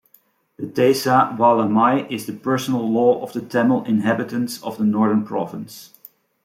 [0.57, 5.93] The Thesawalamai is the personal law of the Tamil inhabitants of the Northern Province.